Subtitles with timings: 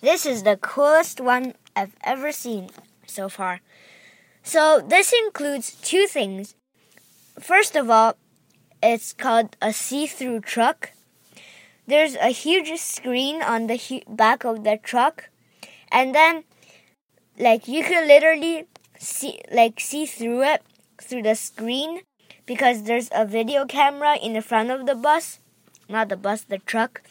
[0.00, 2.70] This is the coolest one I've ever seen
[3.06, 3.60] so far.
[4.44, 6.54] So, this includes two things.
[7.40, 8.14] First of all,
[8.80, 10.92] it's called a see through truck.
[11.88, 15.30] There's a huge screen on the back of the truck,
[15.90, 16.44] and then,
[17.38, 18.66] like, you can literally
[18.98, 20.62] see, like, see through it
[21.00, 22.02] through the screen
[22.46, 25.40] because there's a video camera in the front of the bus,
[25.88, 27.02] not the bus, the truck,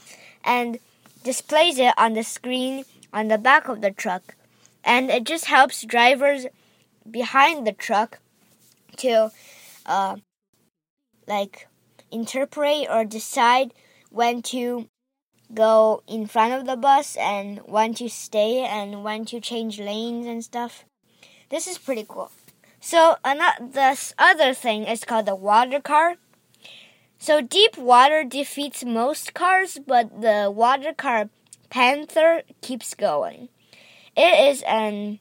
[0.44, 0.80] and
[1.28, 4.36] displays it on the screen on the back of the truck.
[4.82, 6.48] And it just helps drivers
[7.20, 8.20] behind the truck
[9.04, 9.32] to,
[9.86, 10.16] uh,
[11.28, 11.68] like,
[12.12, 13.74] interpret or decide
[14.10, 14.88] when to
[15.54, 20.26] go in front of the bus and when to stay and when to change lanes
[20.26, 20.86] and stuff.
[21.50, 22.32] This is pretty cool.
[22.80, 26.16] So another this other thing is called the water car.
[27.20, 31.30] So deep water defeats most cars, but the water car
[31.70, 33.50] Panther keeps going.
[34.16, 35.20] It is an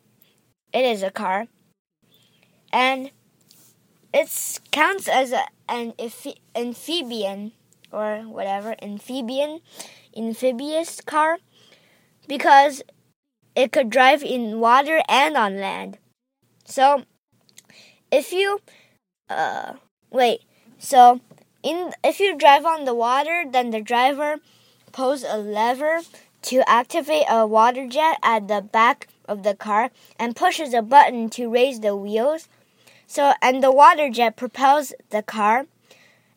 [0.73, 1.49] it is a car,
[2.73, 3.11] and
[4.13, 5.95] it counts as a, an
[6.55, 7.53] amphibian
[7.91, 9.61] or whatever amphibian
[10.17, 11.39] amphibious car
[12.29, 12.83] because
[13.55, 15.99] it could drive in water and on land.
[16.65, 17.05] So
[18.11, 18.61] if you
[19.29, 19.75] uh
[20.11, 20.43] wait,
[20.79, 21.21] so
[21.63, 24.37] in if you drive on the water, then the driver
[24.93, 26.01] pulls a lever
[26.43, 31.29] to activate a water jet at the back of the car and pushes a button
[31.31, 32.49] to raise the wheels.
[33.07, 35.67] So and the water jet propels the car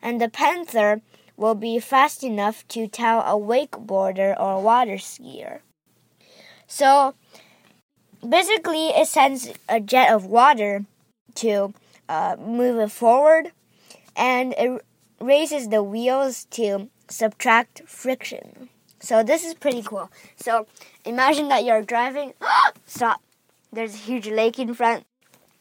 [0.02, 1.00] and the panther
[1.36, 5.60] will be fast enough to tow a wakeboarder or water skier.
[6.66, 7.14] So
[8.28, 10.84] basically it sends a jet of water
[11.36, 11.72] to
[12.08, 13.52] uh, move it forward,
[14.16, 14.84] and it
[15.20, 18.68] raises the wheels to subtract friction.
[19.00, 20.10] So this is pretty cool.
[20.36, 20.66] So
[21.04, 22.34] imagine that you're driving.
[22.86, 23.22] Stop.
[23.72, 25.06] There's a huge lake in front.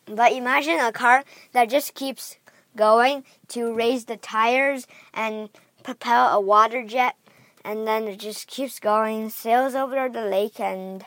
[0.05, 2.37] But imagine a car that just keeps
[2.75, 5.49] going to raise the tires and
[5.83, 7.15] propel a water jet,
[7.63, 11.05] and then it just keeps going, sails over the lake, and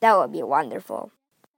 [0.00, 1.10] that would be wonderful.